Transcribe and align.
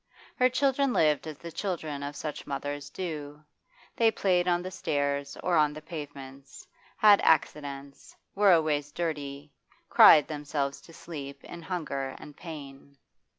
Her 0.37 0.49
children 0.49 0.93
lived 0.93 1.27
as 1.27 1.37
the 1.37 1.51
children 1.51 2.01
of 2.01 2.15
such 2.15 2.47
mothers 2.47 2.89
do: 2.89 3.43
they 3.95 4.09
played 4.09 4.47
on 4.47 4.63
the 4.63 4.71
stairs 4.71 5.37
or 5.43 5.55
on 5.57 5.73
the 5.73 5.81
pavements, 5.83 6.67
had 6.97 7.21
accidents, 7.21 8.15
were 8.33 8.51
always 8.51 8.91
dirty, 8.91 9.51
cried 9.89 10.27
themselves 10.27 10.81
to 10.81 10.91
sleep 10.93 11.43
in 11.43 11.61
hunger 11.61 12.15
and 12.17 12.35
pain. 12.35 12.97